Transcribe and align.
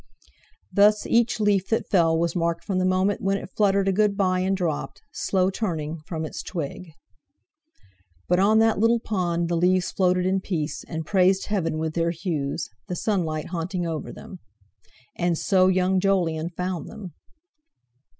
Thus 0.73 1.05
each 1.05 1.39
leaf 1.39 1.67
that 1.67 1.87
fell 1.91 2.17
was 2.17 2.35
marked 2.35 2.63
from 2.63 2.79
the 2.79 2.85
moment 2.87 3.21
when 3.21 3.37
it 3.37 3.51
fluttered 3.55 3.87
a 3.87 3.91
good 3.91 4.17
bye 4.17 4.39
and 4.39 4.57
dropped, 4.57 5.03
slow 5.11 5.51
turning, 5.51 5.99
from 6.07 6.25
its 6.25 6.41
twig. 6.41 6.93
But 8.27 8.39
on 8.39 8.57
that 8.57 8.79
little 8.79 8.99
pond 8.99 9.47
the 9.47 9.55
leaves 9.55 9.91
floated 9.91 10.25
in 10.25 10.39
peace, 10.41 10.83
and 10.87 11.05
praised 11.05 11.45
Heaven 11.49 11.77
with 11.77 11.93
their 11.93 12.09
hues, 12.09 12.67
the 12.87 12.95
sunlight 12.95 13.49
haunting 13.49 13.85
over 13.85 14.11
them. 14.11 14.39
And 15.17 15.37
so 15.37 15.67
young 15.67 15.99
Jolyon 15.99 16.49
found 16.49 16.87
them. 16.89 17.13